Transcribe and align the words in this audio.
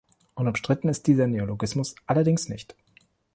Unumstritten 0.33 0.89
ist 0.89 1.05
dieser 1.05 1.27
Neologismus 1.27 1.93
allerdings 2.07 2.49
nicht. 2.49 2.75